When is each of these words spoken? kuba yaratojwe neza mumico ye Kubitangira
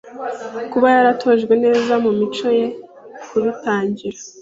kuba 0.71 0.87
yaratojwe 0.95 1.53
neza 1.63 1.93
mumico 2.03 2.47
ye 2.57 2.67
Kubitangira 3.29 4.19